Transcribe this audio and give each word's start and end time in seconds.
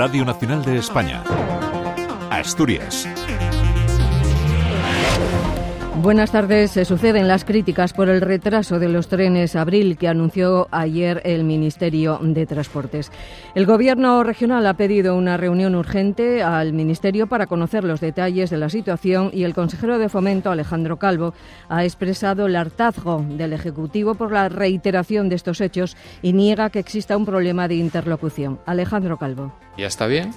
Radio 0.00 0.24
Nacional 0.24 0.64
de 0.64 0.78
España. 0.78 1.22
Asturias. 2.30 3.06
Buenas 6.02 6.32
tardes. 6.32 6.70
Se 6.70 6.86
suceden 6.86 7.28
las 7.28 7.44
críticas 7.44 7.92
por 7.92 8.08
el 8.08 8.22
retraso 8.22 8.78
de 8.78 8.88
los 8.88 9.08
trenes 9.08 9.54
Abril 9.54 9.98
que 9.98 10.08
anunció 10.08 10.66
ayer 10.70 11.20
el 11.26 11.44
Ministerio 11.44 12.18
de 12.22 12.46
Transportes. 12.46 13.12
El 13.54 13.66
Gobierno 13.66 14.24
regional 14.24 14.66
ha 14.66 14.78
pedido 14.78 15.14
una 15.14 15.36
reunión 15.36 15.74
urgente 15.74 16.42
al 16.42 16.72
Ministerio 16.72 17.26
para 17.26 17.46
conocer 17.46 17.84
los 17.84 18.00
detalles 18.00 18.48
de 18.48 18.56
la 18.56 18.70
situación 18.70 19.28
y 19.34 19.44
el 19.44 19.52
consejero 19.52 19.98
de 19.98 20.08
Fomento, 20.08 20.50
Alejandro 20.50 20.98
Calvo, 20.98 21.34
ha 21.68 21.84
expresado 21.84 22.46
el 22.46 22.56
hartazgo 22.56 23.22
del 23.28 23.52
Ejecutivo 23.52 24.14
por 24.14 24.32
la 24.32 24.48
reiteración 24.48 25.28
de 25.28 25.36
estos 25.36 25.60
hechos 25.60 25.98
y 26.22 26.32
niega 26.32 26.70
que 26.70 26.78
exista 26.78 27.14
un 27.14 27.26
problema 27.26 27.68
de 27.68 27.74
interlocución. 27.74 28.58
Alejandro 28.64 29.18
Calvo. 29.18 29.52
Ya 29.76 29.88
está 29.88 30.06
bien 30.06 30.30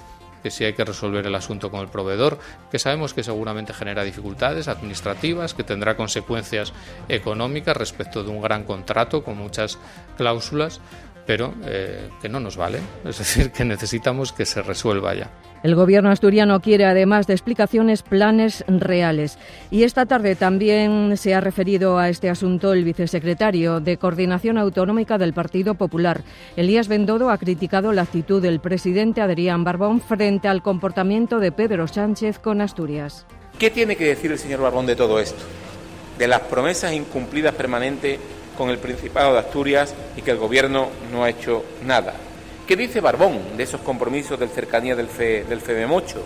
que 0.44 0.50
sí 0.50 0.62
hay 0.62 0.74
que 0.74 0.84
resolver 0.84 1.26
el 1.26 1.34
asunto 1.34 1.70
con 1.70 1.80
el 1.80 1.88
proveedor, 1.88 2.38
que 2.70 2.78
sabemos 2.78 3.14
que 3.14 3.22
seguramente 3.22 3.72
genera 3.72 4.04
dificultades 4.04 4.68
administrativas, 4.68 5.54
que 5.54 5.64
tendrá 5.64 5.96
consecuencias 5.96 6.74
económicas 7.08 7.74
respecto 7.74 8.22
de 8.22 8.28
un 8.28 8.42
gran 8.42 8.64
contrato 8.64 9.24
con 9.24 9.38
muchas 9.38 9.78
cláusulas, 10.18 10.82
pero 11.26 11.54
eh, 11.64 12.08
que 12.20 12.28
no 12.28 12.40
nos 12.40 12.56
vale. 12.56 12.80
Es 13.04 13.18
decir, 13.18 13.50
que 13.50 13.64
necesitamos 13.64 14.32
que 14.32 14.46
se 14.46 14.62
resuelva 14.62 15.14
ya. 15.14 15.30
El 15.64 15.76
gobierno 15.76 16.10
asturiano 16.10 16.60
quiere, 16.60 16.84
además 16.84 17.26
de 17.26 17.32
explicaciones, 17.32 18.02
planes 18.02 18.64
reales. 18.68 19.38
Y 19.70 19.84
esta 19.84 20.04
tarde 20.04 20.36
también 20.36 21.16
se 21.16 21.34
ha 21.34 21.40
referido 21.40 21.96
a 21.96 22.10
este 22.10 22.28
asunto 22.28 22.74
el 22.74 22.84
vicesecretario 22.84 23.80
de 23.80 23.96
Coordinación 23.96 24.58
Autonómica 24.58 25.16
del 25.16 25.32
Partido 25.32 25.74
Popular. 25.74 26.20
Elías 26.56 26.88
Bendodo 26.88 27.30
ha 27.30 27.38
criticado 27.38 27.92
la 27.92 28.02
actitud 28.02 28.42
del 28.42 28.60
presidente 28.60 29.22
Adrián 29.22 29.64
Barbón 29.64 30.02
frente 30.02 30.48
al 30.48 30.62
comportamiento 30.62 31.38
de 31.38 31.50
Pedro 31.50 31.88
Sánchez 31.88 32.38
con 32.38 32.60
Asturias. 32.60 33.24
¿Qué 33.58 33.70
tiene 33.70 33.96
que 33.96 34.04
decir 34.04 34.32
el 34.32 34.38
señor 34.38 34.60
Barbón 34.60 34.84
de 34.84 34.96
todo 34.96 35.18
esto? 35.18 35.42
De 36.18 36.28
las 36.28 36.40
promesas 36.40 36.92
incumplidas 36.92 37.54
permanentes 37.54 38.18
con 38.56 38.70
el 38.70 38.78
Principado 38.78 39.32
de 39.32 39.40
Asturias 39.40 39.94
y 40.16 40.22
que 40.22 40.30
el 40.30 40.38
Gobierno 40.38 40.88
no 41.12 41.24
ha 41.24 41.30
hecho 41.30 41.64
nada. 41.84 42.14
¿Qué 42.66 42.76
dice 42.76 43.00
Barbón 43.00 43.56
de 43.56 43.62
esos 43.62 43.80
compromisos 43.80 44.38
del 44.38 44.48
cercanía 44.48 44.96
del, 44.96 45.08
FE, 45.08 45.44
del 45.44 45.60
FEMEMOCHO? 45.60 46.22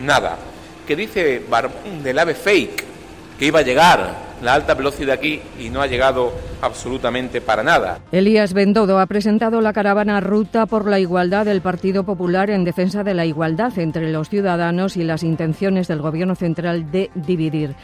Nada. 0.00 0.38
¿Qué 0.86 0.96
dice 0.96 1.42
Barbón 1.48 2.02
del 2.02 2.18
AVE 2.18 2.34
fake? 2.34 2.84
Que 3.38 3.44
iba 3.46 3.60
a 3.60 3.62
llegar 3.62 4.16
la 4.42 4.54
alta 4.54 4.74
velocidad 4.74 5.14
aquí 5.14 5.40
y 5.58 5.70
no 5.70 5.80
ha 5.80 5.86
llegado 5.86 6.32
absolutamente 6.62 7.40
para 7.40 7.62
nada. 7.62 7.98
Elías 8.12 8.54
Bendodo 8.54 8.98
ha 8.98 9.06
presentado 9.06 9.60
la 9.60 9.72
caravana 9.72 10.20
Ruta 10.20 10.66
por 10.66 10.88
la 10.88 10.98
Igualdad 10.98 11.44
del 11.44 11.60
Partido 11.60 12.04
Popular 12.04 12.48
en 12.50 12.64
defensa 12.64 13.04
de 13.04 13.14
la 13.14 13.26
igualdad 13.26 13.78
entre 13.78 14.10
los 14.10 14.30
ciudadanos 14.30 14.96
y 14.96 15.04
las 15.04 15.22
intenciones 15.22 15.88
del 15.88 16.00
Gobierno 16.00 16.34
central 16.34 16.90
de 16.90 17.10
dividir. 17.14 17.74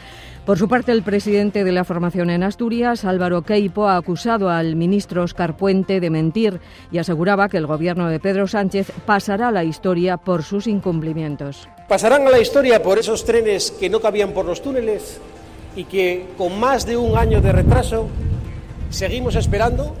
Por 0.45 0.57
su 0.57 0.67
parte, 0.67 0.91
el 0.91 1.03
presidente 1.03 1.63
de 1.63 1.71
la 1.71 1.83
formación 1.83 2.31
en 2.31 2.41
Asturias, 2.41 3.05
Álvaro 3.05 3.43
Queipo, 3.43 3.87
ha 3.87 3.97
acusado 3.97 4.49
al 4.49 4.75
ministro 4.75 5.21
Oscar 5.21 5.55
Puente 5.55 5.99
de 5.99 6.09
mentir 6.09 6.59
y 6.91 6.97
aseguraba 6.97 7.49
que 7.49 7.57
el 7.57 7.67
gobierno 7.67 8.07
de 8.09 8.19
Pedro 8.19 8.47
Sánchez 8.47 8.91
pasará 9.05 9.49
a 9.49 9.51
la 9.51 9.63
historia 9.63 10.17
por 10.17 10.41
sus 10.41 10.65
incumplimientos. 10.65 11.69
Pasarán 11.87 12.25
a 12.25 12.31
la 12.31 12.39
historia 12.39 12.81
por 12.81 12.97
esos 12.97 13.25
trenes 13.25 13.69
que 13.69 13.89
no 13.89 13.99
cabían 13.99 14.31
por 14.31 14.45
los 14.45 14.63
túneles 14.63 15.19
y 15.75 15.83
que 15.83 16.25
con 16.35 16.59
más 16.59 16.85
de 16.85 16.97
un 16.97 17.15
año 17.15 17.41
de 17.41 17.51
retraso 17.51 18.09
seguimos 18.89 19.35
esperando, 19.35 19.95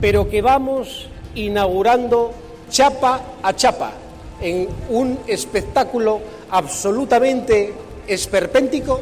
pero 0.00 0.28
que 0.28 0.42
vamos 0.42 1.08
inaugurando 1.34 2.32
chapa 2.70 3.20
a 3.42 3.54
chapa 3.54 3.92
en 4.40 4.68
un 4.90 5.18
espectáculo 5.26 6.20
absolutamente 6.50 7.72
esperpéntico 8.06 9.00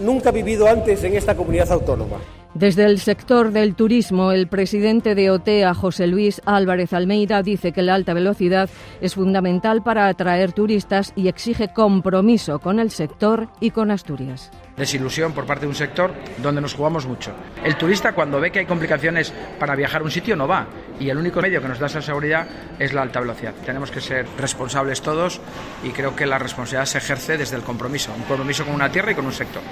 nunca 0.00 0.30
vivido 0.30 0.66
antes 0.66 1.04
en 1.04 1.16
esta 1.16 1.36
comunidad 1.36 1.70
autónoma. 1.72 2.16
Desde 2.54 2.84
el 2.84 2.98
sector 2.98 3.52
del 3.52 3.76
turismo, 3.76 4.32
el 4.32 4.48
presidente 4.48 5.14
de 5.14 5.30
OTEA, 5.30 5.72
José 5.72 6.08
Luis 6.08 6.42
Álvarez 6.46 6.92
Almeida, 6.92 7.44
dice 7.44 7.70
que 7.70 7.80
la 7.80 7.94
alta 7.94 8.12
velocidad 8.12 8.68
es 9.00 9.14
fundamental 9.14 9.84
para 9.84 10.08
atraer 10.08 10.50
turistas 10.52 11.12
y 11.14 11.28
exige 11.28 11.72
compromiso 11.72 12.58
con 12.58 12.80
el 12.80 12.90
sector 12.90 13.48
y 13.60 13.70
con 13.70 13.92
Asturias. 13.92 14.50
Desilusión 14.76 15.32
por 15.32 15.46
parte 15.46 15.62
de 15.62 15.68
un 15.68 15.76
sector 15.76 16.12
donde 16.42 16.60
nos 16.60 16.74
jugamos 16.74 17.06
mucho. 17.06 17.30
El 17.62 17.76
turista 17.76 18.14
cuando 18.14 18.40
ve 18.40 18.50
que 18.50 18.58
hay 18.58 18.66
complicaciones 18.66 19.32
para 19.60 19.76
viajar 19.76 20.00
a 20.00 20.04
un 20.04 20.10
sitio 20.10 20.34
no 20.34 20.48
va 20.48 20.66
y 20.98 21.08
el 21.08 21.18
único 21.18 21.40
medio 21.40 21.62
que 21.62 21.68
nos 21.68 21.78
da 21.78 21.86
esa 21.86 22.02
seguridad 22.02 22.48
es 22.80 22.92
la 22.92 23.02
alta 23.02 23.20
velocidad. 23.20 23.54
Tenemos 23.64 23.92
que 23.92 24.00
ser 24.00 24.26
responsables 24.36 25.02
todos 25.02 25.40
y 25.84 25.90
creo 25.90 26.16
que 26.16 26.26
la 26.26 26.38
responsabilidad 26.38 26.86
se 26.86 26.98
ejerce 26.98 27.38
desde 27.38 27.54
el 27.54 27.62
compromiso, 27.62 28.12
un 28.16 28.24
compromiso 28.24 28.64
con 28.64 28.74
una 28.74 28.90
tierra 28.90 29.12
y 29.12 29.14
con 29.14 29.26
un 29.26 29.32
sector. 29.32 29.62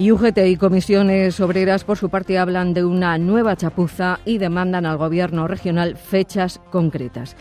Y 0.00 0.12
UGT 0.12 0.38
y 0.46 0.56
comisiones 0.56 1.40
obreras, 1.40 1.82
por 1.82 1.98
su 1.98 2.08
parte, 2.08 2.38
hablan 2.38 2.72
de 2.72 2.84
una 2.84 3.18
nueva 3.18 3.56
chapuza 3.56 4.20
y 4.24 4.38
demandan 4.38 4.86
al 4.86 4.96
Gobierno 4.96 5.48
regional 5.48 5.96
fechas 5.96 6.60
concretas. 6.70 7.34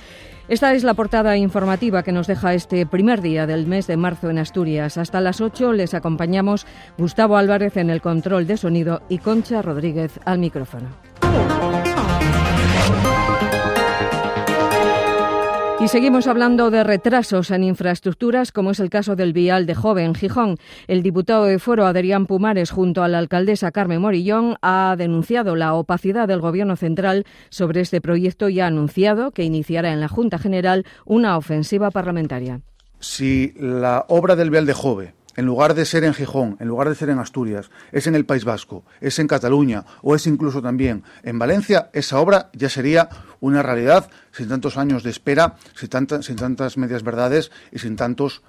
Esta 0.48 0.74
es 0.74 0.84
la 0.84 0.96
portada 0.96 1.38
informativa 1.38 2.02
que 2.02 2.12
nos 2.12 2.26
deja 2.26 2.56
este 2.56 2.88
primer 2.88 3.22
día 3.22 3.46
del 3.46 3.68
mes 3.68 3.86
de 3.86 3.96
marzo 3.96 4.32
en 4.32 4.40
Asturias. 4.40 4.98
Hasta 4.98 5.22
las 5.22 5.40
8 5.40 5.74
les 5.74 5.94
acompañamos 5.94 6.66
Gustavo 6.98 7.38
Álvarez 7.38 7.78
en 7.78 7.92
el 7.92 8.02
control 8.02 8.48
de 8.48 8.58
sonido 8.58 9.04
y 9.08 9.20
Concha 9.20 9.62
Rodríguez 9.62 10.20
al 10.26 10.40
micrófono. 10.40 11.07
Seguimos 15.88 16.28
hablando 16.28 16.70
de 16.70 16.84
retrasos 16.84 17.50
en 17.50 17.64
infraestructuras, 17.64 18.52
como 18.52 18.72
es 18.72 18.80
el 18.82 18.90
caso 18.90 19.16
del 19.16 19.32
vial 19.32 19.66
de 19.66 19.74
Joven, 19.74 20.16
Gijón. 20.16 20.58
El 20.88 21.02
diputado 21.02 21.46
de 21.46 21.60
Foro, 21.60 21.86
Adrián 21.86 22.26
Pumares, 22.26 22.72
junto 22.72 23.04
a 23.04 23.08
la 23.08 23.20
alcaldesa 23.20 23.72
Carmen 23.72 24.02
Morillón, 24.02 24.58
ha 24.62 24.96
denunciado 24.98 25.56
la 25.56 25.74
opacidad 25.74 26.28
del 26.28 26.42
Gobierno 26.42 26.76
central 26.76 27.26
sobre 27.50 27.82
este 27.82 28.02
proyecto 28.02 28.50
y 28.50 28.60
ha 28.60 28.68
anunciado 28.68 29.32
que 29.32 29.44
iniciará 29.44 29.94
en 29.94 30.02
la 30.02 30.10
Junta 30.10 30.38
General 30.38 30.86
una 31.06 31.38
ofensiva 31.38 31.90
parlamentaria. 31.90 32.60
Si 33.00 33.54
la 33.58 34.06
obra 34.10 34.36
del 34.36 34.52
vial 34.52 34.66
de 34.66 34.74
Jove 34.74 35.17
en 35.38 35.46
lugar 35.46 35.74
de 35.74 35.86
ser 35.86 36.04
en 36.04 36.14
Gijón, 36.14 36.58
en 36.60 36.68
lugar 36.68 36.90
de 36.90 36.96
ser 36.96 37.10
en 37.10 37.20
Asturias, 37.20 37.70
es 37.94 38.08
en 38.08 38.16
el 38.16 38.26
País 38.26 38.44
Vasco, 38.44 38.84
es 39.00 39.20
en 39.20 39.28
Cataluña 39.28 39.86
o 40.02 40.16
es 40.16 40.28
incluso 40.28 40.62
también 40.62 41.04
en 41.24 41.40
Valencia, 41.40 41.90
esa 41.94 42.20
obra 42.20 42.50
ya 42.54 42.70
sería 42.70 43.08
una 43.40 43.64
realidad 43.64 44.10
sin 44.32 44.50
tantos 44.50 44.78
años 44.78 45.04
de 45.04 45.12
espera, 45.12 45.56
sin, 45.76 45.90
sin 46.24 46.36
tantas 46.36 46.78
medias 46.78 47.04
verdades 47.04 47.52
y 47.72 47.80
sin 47.80 47.96
tantos 47.96 48.42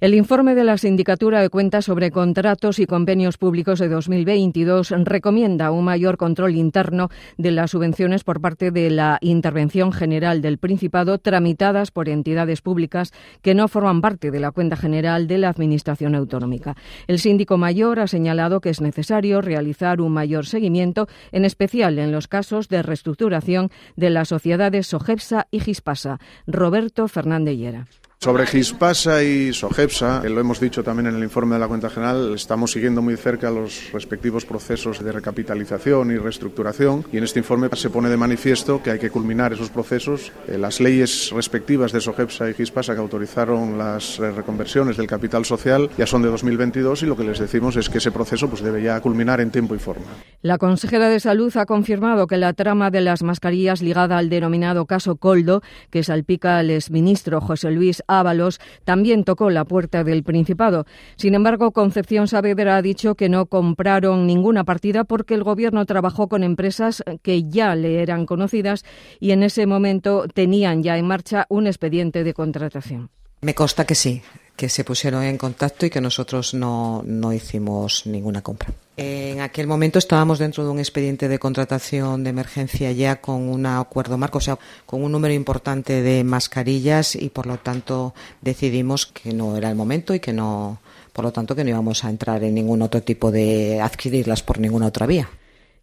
El 0.00 0.14
informe 0.14 0.54
de 0.54 0.64
la 0.64 0.78
Sindicatura 0.78 1.42
de 1.42 1.50
Cuentas 1.50 1.84
sobre 1.84 2.10
contratos 2.10 2.78
y 2.78 2.86
convenios 2.86 3.36
públicos 3.36 3.78
de 3.78 3.88
2022 3.88 4.94
recomienda 5.04 5.70
un 5.70 5.84
mayor 5.84 6.16
control 6.16 6.54
interno 6.54 7.10
de 7.36 7.50
las 7.50 7.72
subvenciones 7.72 8.24
por 8.24 8.40
parte 8.40 8.70
de 8.70 8.90
la 8.90 9.18
Intervención 9.20 9.92
General 9.92 10.40
del 10.40 10.58
Principado 10.58 11.18
tramitadas 11.18 11.90
por 11.90 12.08
entidades 12.08 12.62
públicas 12.62 13.12
que 13.42 13.54
no 13.54 13.68
forman 13.68 14.00
parte 14.00 14.30
de 14.30 14.40
la 14.40 14.52
cuenta 14.52 14.76
general 14.76 15.26
de 15.26 15.38
la 15.38 15.50
Administración 15.50 16.14
Autonómica. 16.14 16.74
El 17.06 17.18
síndico 17.18 17.58
mayor 17.58 18.00
ha 18.00 18.06
señalado 18.06 18.60
que 18.60 18.70
es 18.70 18.80
necesario 18.80 19.42
realizar 19.42 20.00
un 20.00 20.12
mayor 20.12 20.46
seguimiento, 20.46 21.08
en 21.32 21.44
especial 21.44 21.98
en 21.98 22.12
los 22.12 22.26
casos 22.26 22.68
de 22.68 22.82
reestructuración 22.82 23.70
de 23.96 24.10
las 24.10 24.28
sociedades 24.28 24.86
Sogepsa 24.86 25.46
y 25.50 25.60
Gispasa. 25.60 26.18
Roberto 26.46 27.08
Fernández 27.08 27.56
Llera. 27.56 27.86
Sobre 28.20 28.46
Gispasa 28.46 29.22
y 29.22 29.52
Sogepsa, 29.52 30.22
que 30.22 30.28
lo 30.28 30.40
hemos 30.40 30.58
dicho 30.58 30.82
también 30.82 31.06
en 31.06 31.14
el 31.14 31.22
informe 31.22 31.54
de 31.54 31.60
la 31.60 31.68
cuenta 31.68 31.88
general, 31.88 32.34
estamos 32.34 32.72
siguiendo 32.72 33.00
muy 33.00 33.16
cerca 33.16 33.48
los 33.48 33.92
respectivos 33.92 34.44
procesos 34.44 35.04
de 35.04 35.12
recapitalización 35.12 36.10
y 36.10 36.16
reestructuración 36.16 37.04
y 37.12 37.18
en 37.18 37.22
este 37.22 37.38
informe 37.38 37.68
se 37.74 37.90
pone 37.90 38.08
de 38.08 38.16
manifiesto 38.16 38.82
que 38.82 38.90
hay 38.90 38.98
que 38.98 39.10
culminar 39.10 39.52
esos 39.52 39.70
procesos. 39.70 40.32
Eh, 40.48 40.58
las 40.58 40.80
leyes 40.80 41.30
respectivas 41.30 41.92
de 41.92 42.00
Sogepsa 42.00 42.50
y 42.50 42.54
Gispasa 42.54 42.92
que 42.94 43.00
autorizaron 43.00 43.78
las 43.78 44.18
eh, 44.18 44.32
reconversiones 44.32 44.96
del 44.96 45.06
capital 45.06 45.44
social 45.44 45.88
ya 45.96 46.04
son 46.04 46.22
de 46.22 46.28
2022 46.28 47.04
y 47.04 47.06
lo 47.06 47.16
que 47.16 47.22
les 47.22 47.38
decimos 47.38 47.76
es 47.76 47.88
que 47.88 47.98
ese 47.98 48.10
proceso 48.10 48.48
pues, 48.50 48.64
debe 48.64 48.82
ya 48.82 49.00
culminar 49.00 49.40
en 49.40 49.52
tiempo 49.52 49.76
y 49.76 49.78
forma. 49.78 50.06
La 50.42 50.58
consejera 50.58 51.08
de 51.08 51.20
Salud 51.20 51.56
ha 51.56 51.66
confirmado 51.66 52.26
que 52.26 52.36
la 52.36 52.52
trama 52.52 52.90
de 52.90 53.00
las 53.00 53.22
mascarillas 53.22 53.80
ligada 53.80 54.18
al 54.18 54.28
denominado 54.28 54.86
caso 54.86 55.14
Coldo, 55.14 55.62
que 55.90 56.02
salpica 56.02 56.58
al 56.58 56.72
exministro 56.72 57.40
José 57.40 57.70
Luis 57.70 58.02
Ábalos 58.08 58.60
también 58.84 59.22
tocó 59.22 59.50
la 59.50 59.64
puerta 59.64 60.02
del 60.02 60.24
Principado. 60.24 60.86
Sin 61.16 61.34
embargo, 61.34 61.70
Concepción 61.72 62.26
Saavedra 62.26 62.76
ha 62.76 62.82
dicho 62.82 63.14
que 63.14 63.28
no 63.28 63.46
compraron 63.46 64.26
ninguna 64.26 64.64
partida 64.64 65.04
porque 65.04 65.34
el 65.34 65.44
Gobierno 65.44 65.86
trabajó 65.86 66.28
con 66.28 66.42
empresas 66.42 67.04
que 67.22 67.48
ya 67.48 67.74
le 67.74 68.02
eran 68.02 68.26
conocidas 68.26 68.84
y 69.20 69.30
en 69.30 69.42
ese 69.42 69.66
momento 69.66 70.26
tenían 70.32 70.82
ya 70.82 70.98
en 70.98 71.06
marcha 71.06 71.46
un 71.48 71.66
expediente 71.66 72.24
de 72.24 72.34
contratación. 72.34 73.10
Me 73.40 73.54
consta 73.54 73.84
que 73.84 73.94
sí, 73.94 74.22
que 74.56 74.68
se 74.68 74.82
pusieron 74.82 75.22
en 75.22 75.38
contacto 75.38 75.86
y 75.86 75.90
que 75.90 76.00
nosotros 76.00 76.54
no, 76.54 77.02
no 77.04 77.32
hicimos 77.32 78.06
ninguna 78.06 78.42
compra. 78.42 78.72
En 79.00 79.40
aquel 79.40 79.68
momento 79.68 80.00
estábamos 80.00 80.40
dentro 80.40 80.64
de 80.64 80.70
un 80.70 80.80
expediente 80.80 81.28
de 81.28 81.38
contratación 81.38 82.24
de 82.24 82.30
emergencia 82.30 82.90
ya 82.90 83.20
con 83.20 83.48
un 83.48 83.64
acuerdo 83.64 84.18
marco, 84.18 84.38
o 84.38 84.40
sea, 84.40 84.58
con 84.86 85.04
un 85.04 85.12
número 85.12 85.32
importante 85.32 86.02
de 86.02 86.24
mascarillas 86.24 87.14
y 87.14 87.28
por 87.28 87.46
lo 87.46 87.58
tanto 87.58 88.12
decidimos 88.40 89.06
que 89.06 89.32
no 89.32 89.56
era 89.56 89.70
el 89.70 89.76
momento 89.76 90.14
y 90.14 90.20
que 90.20 90.32
no, 90.32 90.80
por 91.12 91.24
lo 91.24 91.30
tanto, 91.30 91.54
que 91.54 91.62
no 91.62 91.70
íbamos 91.70 92.02
a 92.02 92.10
entrar 92.10 92.42
en 92.42 92.56
ningún 92.56 92.82
otro 92.82 93.00
tipo 93.00 93.30
de 93.30 93.80
adquirirlas 93.80 94.42
por 94.42 94.58
ninguna 94.58 94.86
otra 94.86 95.06
vía. 95.06 95.28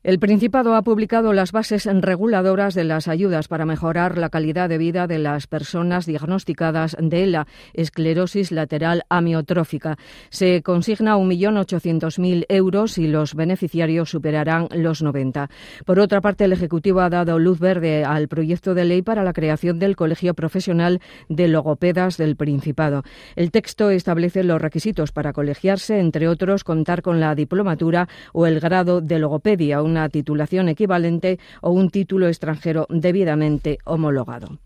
El 0.06 0.20
Principado 0.20 0.76
ha 0.76 0.84
publicado 0.84 1.34
las 1.34 1.52
bases 1.52 1.86
reguladoras 1.92 2.76
de 2.76 2.84
las 2.84 3.08
ayudas 3.08 3.48
para 3.48 3.66
mejorar 3.66 4.20
la 4.20 4.30
calidad 4.30 4.70
de 4.70 4.78
vida 4.78 5.08
de 5.08 5.18
las 5.18 5.48
personas 5.48 6.06
diagnosticadas 6.06 6.96
de 7.00 7.26
la 7.26 7.48
esclerosis 7.74 8.52
lateral 8.52 9.02
amiotrófica. 9.10 9.98
Se 10.30 10.62
consigna 10.62 11.18
1.800.000 11.18 12.46
euros 12.50 13.00
y 13.00 13.08
los 13.08 13.34
beneficiarios 13.34 14.12
superarán 14.12 14.68
los 14.76 15.02
90. 15.02 15.50
Por 15.88 16.00
otra 16.00 16.22
parte, 16.22 16.44
el 16.44 16.54
Ejecutivo 16.54 17.00
ha 17.00 17.10
dado 17.10 17.40
luz 17.40 17.60
verde 17.60 18.06
al 18.06 18.28
proyecto 18.28 18.76
de 18.76 18.86
ley 18.86 19.02
para 19.02 19.24
la 19.24 19.34
creación 19.34 19.80
del 19.80 19.96
Colegio 19.96 20.36
Profesional 20.36 21.02
de 21.30 21.48
Logopedas 21.48 22.18
del 22.18 22.36
Principado. 22.36 23.02
El 23.36 23.50
texto 23.50 23.90
establece 23.90 24.44
los 24.44 24.62
requisitos 24.62 25.12
para 25.12 25.34
colegiarse, 25.34 26.00
entre 26.00 26.28
otros, 26.28 26.64
contar 26.64 27.02
con 27.02 27.20
la 27.20 27.34
diplomatura 27.34 28.08
o 28.34 28.46
el 28.46 28.60
grado 28.60 29.02
de 29.02 29.18
logopedia, 29.18 29.82
titulación 30.10 30.70
equivalente 30.70 31.40
o 31.62 31.72
un 31.72 31.90
título 31.90 32.28
extranjero 32.28 32.86
debidamente 32.90 33.80
homologado. 33.86 34.60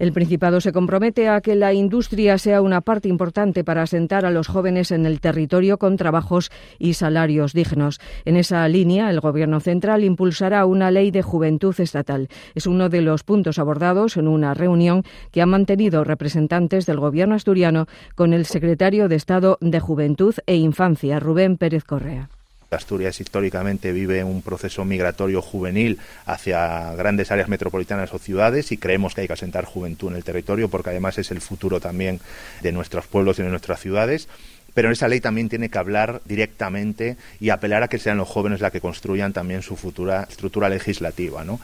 El 0.00 0.14
Principado 0.14 0.62
se 0.62 0.72
compromete 0.72 1.28
a 1.28 1.42
que 1.42 1.54
la 1.54 1.74
industria 1.74 2.38
sea 2.38 2.62
una 2.62 2.80
parte 2.80 3.10
importante 3.10 3.64
para 3.64 3.82
asentar 3.82 4.24
a 4.24 4.30
los 4.30 4.48
jóvenes 4.48 4.92
en 4.92 5.04
el 5.04 5.20
territorio 5.20 5.76
con 5.76 5.98
trabajos 5.98 6.50
y 6.78 6.94
salarios 6.94 7.52
dignos. 7.52 8.00
En 8.24 8.36
esa 8.36 8.66
línea, 8.66 9.10
el 9.10 9.20
Gobierno 9.20 9.60
central 9.60 10.02
impulsará 10.02 10.64
una 10.64 10.90
ley 10.90 11.10
de 11.10 11.20
juventud 11.20 11.78
estatal. 11.78 12.28
Es 12.54 12.66
uno 12.66 12.88
de 12.88 13.02
los 13.02 13.24
puntos 13.24 13.58
abordados 13.58 14.16
en 14.16 14.26
una 14.26 14.54
reunión 14.54 15.02
que 15.32 15.42
han 15.42 15.50
mantenido 15.50 16.02
representantes 16.02 16.86
del 16.86 16.98
Gobierno 16.98 17.34
asturiano 17.34 17.84
con 18.14 18.32
el 18.32 18.46
secretario 18.46 19.06
de 19.06 19.16
Estado 19.16 19.58
de 19.60 19.80
Juventud 19.80 20.34
e 20.46 20.56
Infancia, 20.56 21.20
Rubén 21.20 21.58
Pérez 21.58 21.84
Correa. 21.84 22.30
Asturias 22.76 23.20
históricamente 23.20 23.92
vive 23.92 24.24
un 24.24 24.42
proceso 24.42 24.84
migratorio 24.84 25.42
juvenil 25.42 25.98
hacia 26.24 26.94
grandes 26.94 27.30
áreas 27.30 27.48
metropolitanas 27.48 28.14
o 28.14 28.18
ciudades 28.18 28.72
y 28.72 28.76
creemos 28.76 29.14
que 29.14 29.22
hay 29.22 29.26
que 29.26 29.32
asentar 29.32 29.64
juventud 29.64 30.08
en 30.10 30.16
el 30.16 30.24
territorio 30.24 30.68
porque 30.68 30.90
además 30.90 31.18
es 31.18 31.30
el 31.30 31.40
futuro 31.40 31.80
también 31.80 32.20
de 32.62 32.72
nuestros 32.72 33.06
pueblos 33.06 33.38
y 33.38 33.42
de 33.42 33.48
nuestras 33.48 33.80
ciudades. 33.80 34.28
Pero 34.74 34.90
esa 34.90 35.08
ley 35.08 35.20
también 35.20 35.48
tiene 35.48 35.68
que 35.68 35.78
hablar 35.78 36.22
directamente 36.24 37.16
y 37.40 37.50
apelar 37.50 37.82
a 37.82 37.88
que 37.88 37.98
sean 37.98 38.18
los 38.18 38.28
jóvenes 38.28 38.60
los 38.60 38.70
que 38.70 38.80
construyan 38.80 39.32
también 39.32 39.62
su 39.62 39.76
futura 39.76 40.26
estructura 40.30 40.68
legislativa. 40.68 41.44
¿no? 41.44 41.60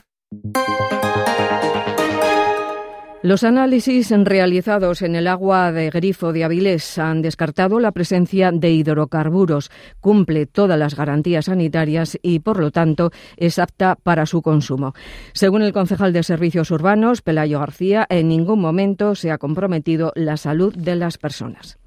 Los 3.26 3.43
análisis 3.43 4.12
realizados 4.12 5.02
en 5.02 5.17
el 5.17 5.26
agua 5.26 5.73
de 5.73 5.90
grifo 5.90 6.32
de 6.32 6.44
Avilés 6.44 6.96
han 6.96 7.23
descartado 7.23 7.81
la 7.81 7.90
presencia 7.90 8.52
de 8.52 8.70
hidrocarburos, 8.70 9.73
cumple 9.99 10.46
todas 10.46 10.78
las 10.78 10.94
garantías 10.94 11.46
sanitarias 11.46 12.17
y, 12.23 12.38
por 12.38 12.61
lo 12.61 12.70
tanto, 12.70 13.11
es 13.37 13.58
apta 13.58 13.96
para 14.00 14.26
su 14.26 14.43
consumo. 14.43 14.94
Según 15.32 15.62
el 15.62 15.73
concejal 15.73 16.12
de 16.12 16.23
Servicios 16.23 16.70
Urbanos, 16.70 17.20
Pelayo 17.20 17.58
García, 17.58 18.06
en 18.08 18.28
ningún 18.28 18.61
momento 18.61 19.17
se 19.17 19.32
ha 19.32 19.38
comprometido 19.38 20.12
la 20.14 20.37
salud 20.37 20.73
de 20.76 20.94
las 20.94 21.19
personas. 21.19 21.78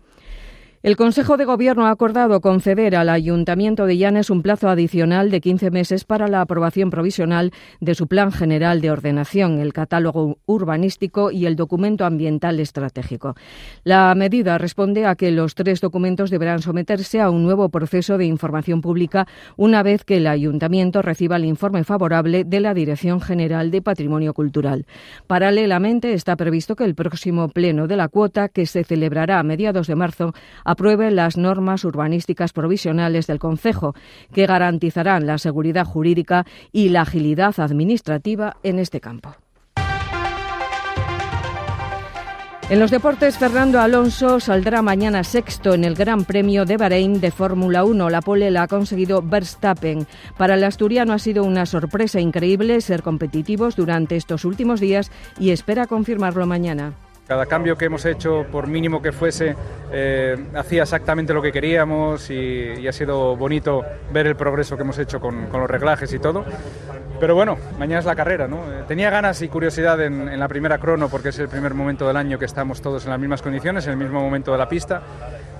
El 0.81 0.95
Consejo 0.95 1.35
de 1.35 1.43
Gobierno 1.43 1.87
ha 1.87 1.91
acordado 1.91 2.39
conceder 2.39 2.95
al 2.95 3.09
Ayuntamiento 3.09 3.85
de 3.85 3.97
Llanes 3.97 4.29
un 4.29 4.41
plazo 4.41 4.69
adicional 4.69 5.29
de 5.29 5.41
15 5.41 5.71
meses 5.71 6.05
para 6.05 6.29
la 6.29 6.39
aprobación 6.39 6.89
provisional 6.89 7.51
de 7.81 7.95
su 7.95 8.07
Plan 8.07 8.31
General 8.31 8.79
de 8.79 8.89
Ordenación, 8.89 9.59
el 9.59 9.73
catálogo 9.73 10.37
urbanístico 10.45 11.31
y 11.31 11.47
el 11.47 11.57
documento 11.57 12.05
ambiental 12.05 12.61
estratégico. 12.61 13.35
La 13.83 14.15
medida 14.15 14.57
responde 14.57 15.05
a 15.05 15.15
que 15.15 15.31
los 15.31 15.53
tres 15.53 15.81
documentos 15.81 16.29
deberán 16.29 16.61
someterse 16.61 17.19
a 17.19 17.29
un 17.29 17.43
nuevo 17.43 17.67
proceso 17.67 18.17
de 18.17 18.27
información 18.27 18.79
pública 18.79 19.27
una 19.57 19.83
vez 19.83 20.05
que 20.05 20.15
el 20.15 20.27
Ayuntamiento 20.27 21.01
reciba 21.01 21.35
el 21.35 21.43
informe 21.43 21.83
favorable 21.83 22.45
de 22.45 22.61
la 22.61 22.73
Dirección 22.73 23.19
General 23.19 23.69
de 23.69 23.81
Patrimonio 23.81 24.33
Cultural. 24.33 24.85
Paralelamente, 25.27 26.13
está 26.13 26.37
previsto 26.37 26.77
que 26.77 26.85
el 26.85 26.95
próximo 26.95 27.49
pleno 27.49 27.85
de 27.85 27.97
la 27.97 28.07
cuota, 28.07 28.47
que 28.47 28.65
se 28.65 28.85
celebrará 28.85 29.39
a 29.39 29.43
mediados 29.43 29.87
de 29.87 29.95
marzo, 29.95 30.33
apruebe 30.69 31.09
las 31.09 31.35
normas 31.35 31.83
urbanísticas 31.83 32.53
provisionales 32.53 33.25
del 33.25 33.39
Concejo, 33.39 33.95
que 34.31 34.45
garantizarán 34.45 35.25
la 35.25 35.39
seguridad 35.39 35.83
jurídica 35.83 36.45
y 36.71 36.89
la 36.89 37.01
agilidad 37.01 37.59
administrativa 37.59 38.57
en 38.61 38.77
este 38.77 39.01
campo. 39.01 39.35
En 42.69 42.79
los 42.79 42.91
deportes, 42.91 43.39
Fernando 43.39 43.79
Alonso 43.79 44.39
saldrá 44.39 44.83
mañana 44.83 45.23
sexto 45.23 45.73
en 45.73 45.83
el 45.83 45.95
Gran 45.95 46.23
Premio 46.23 46.65
de 46.65 46.77
Bahrein 46.77 47.19
de 47.19 47.31
Fórmula 47.31 47.83
1. 47.83 48.11
La 48.11 48.21
pole 48.21 48.51
la 48.51 48.61
ha 48.63 48.67
conseguido 48.67 49.23
Verstappen. 49.23 50.05
Para 50.37 50.53
el 50.53 50.63
asturiano 50.63 51.13
ha 51.13 51.17
sido 51.17 51.45
una 51.45 51.65
sorpresa 51.65 52.19
increíble 52.19 52.79
ser 52.81 53.01
competitivos 53.01 53.75
durante 53.75 54.17
estos 54.17 54.45
últimos 54.45 54.79
días 54.79 55.11
y 55.39 55.49
espera 55.49 55.87
confirmarlo 55.87 56.45
mañana. 56.45 56.93
Cada 57.29 57.45
cambio 57.45 57.77
que 57.77 57.85
hemos 57.85 58.05
hecho, 58.05 58.47
por 58.51 58.65
mínimo 58.65 59.03
que 59.03 59.11
fuese, 59.11 59.55
eh, 59.91 60.35
hacía 60.55 60.81
exactamente 60.81 61.31
lo 61.31 61.43
que 61.43 61.51
queríamos 61.51 62.27
y, 62.31 62.87
ha 62.87 62.91
sido 62.91 63.35
bonito 63.35 63.83
ver 64.11 64.25
el 64.25 64.35
progreso 64.35 64.75
que 64.75 64.81
hemos 64.81 64.97
hecho 64.97 65.19
con, 65.19 65.47
los 65.51 65.69
reglajes 65.69 66.11
y 66.11 66.17
todo. 66.17 66.43
Pero 67.19 67.35
bueno, 67.35 67.55
mañana 67.77 67.99
es 67.99 68.05
la 68.05 68.15
carrera, 68.15 68.47
¿no? 68.47 68.73
Eh, 68.73 68.83
tenía 68.87 69.11
ganas 69.11 69.43
y 69.43 69.47
curiosidad 69.47 70.01
en, 70.01 70.27
en 70.27 70.39
la 70.39 70.47
primera 70.47 70.79
crono 70.79 71.07
porque 71.07 71.29
es 71.29 71.37
el 71.37 71.49
primer 71.49 71.75
momento 71.75 72.07
del 72.07 72.17
año 72.17 72.39
que 72.39 72.45
estamos 72.45 72.81
todos 72.81 73.03
en 73.03 73.11
las 73.11 73.19
mismas 73.19 73.43
condiciones, 73.43 73.85
en 73.85 73.91
el 73.91 73.97
mismo 73.97 74.21
momento 74.21 74.51
de 74.51 74.57
la 74.57 74.67
pista 74.67 75.03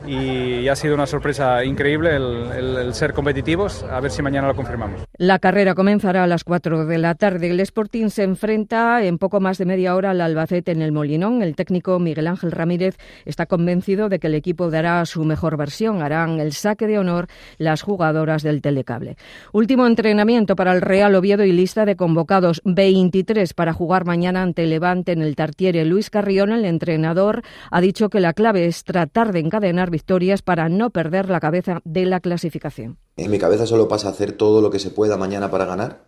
y 0.06 0.68
ha 0.68 0.76
sido 0.76 0.96
una 0.96 1.06
sorpresa 1.06 1.64
increíble 1.64 2.16
el, 2.16 2.94
ser 2.94 3.14
competitivos. 3.14 3.84
A 3.84 4.00
ver 4.00 4.12
si 4.12 4.22
mañana 4.22 4.48
lo 4.48 4.56
confirmamos. 4.56 5.02
La 5.18 5.40
carrera 5.40 5.76
comenzará 5.76 6.24
a 6.24 6.28
las 6.28 6.44
4 6.44 6.86
de 6.86 6.98
la 6.98 7.16
tarde. 7.16 7.50
El 7.50 7.60
Sporting 7.60 8.10
se 8.10 8.24
enfrenta 8.24 9.04
en 9.04 9.18
poco 9.18 9.40
más 9.40 9.58
de 9.58 9.66
media 9.66 9.96
hora 9.96 10.12
al 10.12 10.22
Albacete 10.22 10.72
en 10.72 10.82
el 10.82 10.92
Molinón. 10.92 11.42
El 11.42 11.56
técnico 11.56 12.00
Miguel 12.00 12.28
Ángel 12.28 12.52
Ramírez 12.52 12.98
está 13.26 13.46
convencido 13.46 14.10
de 14.10 14.20
que 14.20 14.28
el 14.28 14.36
equipo 14.36 14.70
dará 14.70 15.06
su 15.06 15.24
mejor 15.24 15.58
versión. 15.58 16.02
Harán 16.02 16.40
el 16.40 16.54
saque 16.54 16.88
de 16.88 17.00
honor 17.00 17.28
las 17.58 17.82
jugadoras 17.82 18.44
del 18.44 18.62
Telecable. 18.62 19.18
Último 19.54 19.86
entrenamiento 19.86 20.56
para 20.56 20.74
el 20.74 20.82
Real 20.82 21.16
Oviedo 21.16 21.44
y 21.44 21.52
lista 21.52 21.86
de 21.86 21.96
convocados 21.96 22.62
23 22.66 23.54
para 23.54 23.74
jugar 23.74 24.06
mañana 24.06 24.42
ante 24.42 24.66
Levante 24.66 25.12
en 25.12 25.22
el 25.22 25.36
Tartiere. 25.36 25.86
Luis 25.86 26.10
Carrión, 26.10 26.52
el 26.52 26.66
entrenador, 26.66 27.42
ha 27.72 27.82
dicho 27.82 28.10
que 28.10 28.20
la 28.20 28.34
clave 28.34 28.66
es 28.66 28.84
tratar 28.84 29.32
de 29.32 29.40
encadenar 29.40 29.89
victorias 29.90 30.42
para 30.42 30.70
no 30.70 30.90
perder 30.90 31.30
la 31.30 31.40
cabeza 31.40 31.82
de 31.84 32.06
la 32.06 32.20
clasificación. 32.20 32.98
En 33.18 33.32
mi 33.32 33.40
cabeza 33.40 33.66
solo 33.66 33.88
pasa 33.88 34.10
hacer 34.10 34.34
todo 34.34 34.62
lo 34.62 34.70
que 34.70 34.80
se 34.80 34.90
pueda 34.90 35.18
mañana 35.18 35.52
para 35.52 35.66
ganar, 35.66 36.04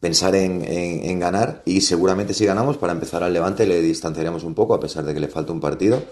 pensar 0.00 0.34
en, 0.34 1.18
ganar 1.20 1.62
y 1.64 1.82
seguramente 1.82 2.34
si 2.34 2.46
ganamos 2.46 2.76
para 2.78 2.92
empezar 2.92 3.22
al 3.22 3.32
Levante 3.32 3.66
le 3.66 3.82
distanciaremos 3.82 4.44
un 4.44 4.54
poco 4.54 4.74
a 4.74 4.80
pesar 4.80 5.04
de 5.04 5.14
que 5.14 5.20
le 5.20 5.28
falta 5.28 5.52
un 5.52 5.60
partido 5.60 6.02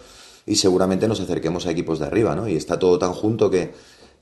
y 0.46 0.56
seguramente 0.56 1.08
nos 1.08 1.20
acerquemos 1.20 1.66
a 1.66 1.70
equipos 1.70 1.98
de 1.98 2.06
arriba, 2.06 2.34
¿no? 2.34 2.48
Y 2.48 2.56
está 2.56 2.78
todo 2.78 2.98
tan 2.98 3.12
junto 3.12 3.50
que, 3.50 3.72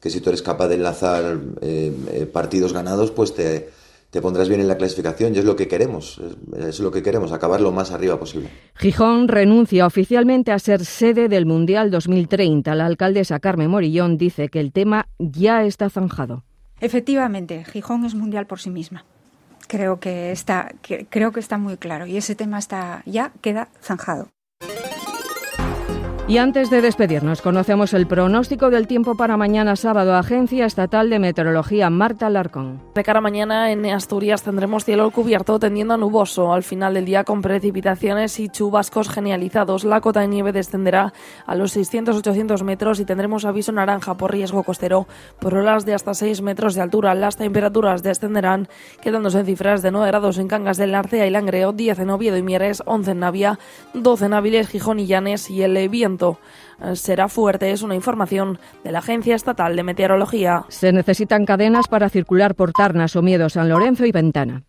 que 0.01 0.11
si 0.11 0.21
tú 0.21 0.31
eres 0.31 0.43
capaz 0.43 0.69
de 0.69 0.75
enlazar 0.77 1.39
eh, 1.61 1.93
eh, 2.13 2.27
partidos 2.27 2.73
ganados, 2.73 3.11
pues 3.11 3.35
te, 3.35 3.71
te 4.11 4.21
pondrás 4.21 4.49
bien 4.49 4.61
en 4.61 4.69
la 4.69 4.77
clasificación 4.77 5.35
y 5.35 5.39
es 5.39 5.45
lo 5.45 5.57
que 5.57 5.69
queremos, 5.69 6.21
es 6.57 6.81
lo 6.81 6.91
que 6.91 7.03
queremos, 7.03 7.33
acabar 7.33 7.61
lo 7.61 7.73
más 7.73 7.91
arriba 7.91 8.19
posible. 8.19 8.49
Gijón 8.75 9.29
renuncia 9.29 9.87
oficialmente 9.87 10.53
a 10.53 10.59
ser 10.59 10.85
sede 10.85 11.29
del 11.29 11.47
Mundial 11.47 11.91
2030. 11.91 12.75
La 12.75 12.87
alcaldesa 12.87 13.41
Carmen 13.41 13.71
Morillón 13.71 14.17
dice 14.17 14.49
que 14.49 14.61
el 14.61 14.73
tema 14.73 15.09
ya 15.19 15.65
está 15.65 15.91
zanjado. 15.91 16.45
Efectivamente, 16.81 17.65
Gijón 17.65 18.05
es 18.05 18.15
mundial 18.15 18.47
por 18.47 18.61
sí 18.61 18.71
misma. 18.71 19.05
Creo 19.67 19.99
que 19.99 20.31
está, 20.31 20.73
creo 21.11 21.33
que 21.33 21.41
está 21.41 21.59
muy 21.59 21.77
claro 21.77 22.07
y 22.07 22.17
ese 22.17 22.35
tema 22.35 22.59
está 22.59 23.03
ya 23.05 23.33
queda 23.41 23.69
zanjado. 23.83 24.29
Y 26.29 26.39
antes 26.39 26.71
de 26.71 26.83
despedirnos, 26.83 27.41
conocemos 27.41 27.95
el 27.95 28.09
pronóstico 28.09 28.69
del 28.69 28.89
tiempo 28.89 29.17
para 29.17 29.37
mañana 29.37 29.77
sábado. 29.77 30.17
Agencia 30.17 30.67
Estatal 30.67 31.09
de 31.09 31.21
Meteorología, 31.21 31.89
Marta 31.89 32.29
Larcón. 32.29 32.83
De 32.97 33.05
cara 33.05 33.21
a 33.21 33.23
mañana 33.23 33.71
en 33.71 33.87
Asturias 33.87 34.43
tendremos 34.43 34.85
cielo 34.85 35.09
cubierto 35.13 35.61
tendiendo 35.61 35.95
a 35.95 35.97
nuboso. 35.97 36.53
Al 36.53 36.65
final 36.65 36.95
del 36.95 37.05
día 37.05 37.23
con 37.23 37.43
precipitaciones 37.43 38.41
y 38.41 38.49
chubascos 38.49 39.09
genializados. 39.09 39.85
La 39.85 40.01
cota 40.01 40.19
de 40.19 40.27
nieve 40.27 40.51
descenderá 40.51 41.13
a 41.47 41.55
los 41.55 41.77
600-800 41.77 42.65
metros 42.65 42.99
y 42.99 43.05
tendremos 43.05 43.45
aviso 43.45 43.71
naranja 43.71 44.15
por 44.15 44.33
riesgo 44.33 44.65
costero 44.65 45.07
por 45.39 45.55
olas 45.55 45.87
de 45.87 45.95
hasta 45.95 46.13
6 46.13 46.43
metros 46.43 46.75
de 46.75 46.81
altura. 46.81 47.15
Las 47.15 47.37
temperaturas 47.37 48.03
descenderán 48.03 48.67
quedándose 49.01 49.39
en 49.39 49.47
cifras 49.47 49.81
de 49.81 49.93
9 49.93 50.09
grados 50.09 50.39
en 50.39 50.49
Cangas 50.49 50.77
del 50.77 50.91
Narcea 50.91 51.25
y 51.25 51.31
Langreo, 51.31 51.71
10 51.71 52.01
en 52.01 52.11
Oviedo 52.11 52.37
y 52.37 52.43
Mieres, 52.43 52.83
11 52.85 53.13
en 53.13 53.21
Navia, 53.21 53.61
12 53.95 54.25
en 54.25 54.35
Avilés, 54.35 54.67
Gijón 54.67 54.99
y 54.99 55.07
Llanes 55.07 55.51
y 55.51 55.63
el 55.63 55.89
viento 55.89 56.16
eh, 56.23 56.97
será 56.97 57.29
fuerte. 57.29 57.71
Es 57.71 57.83
una 57.83 57.95
información 57.95 58.59
de 58.85 58.93
la 58.93 58.99
Agencia 58.99 59.35
Estatal 59.35 59.77
de 59.77 59.83
Meteorología. 59.83 60.65
Se 60.69 60.93
necesitan 60.93 61.45
cadenas 61.45 61.89
para 61.89 62.09
circular 62.09 62.55
por 62.55 62.73
Tarnas, 62.73 63.17
Miedo, 63.17 63.49
San 63.49 63.69
Lorenzo 63.69 64.05
y 64.07 64.13
Ventana. 64.13 64.63